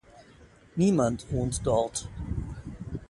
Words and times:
Niemand 0.75 1.27
wohnt 1.31 1.63
dort. 1.67 2.09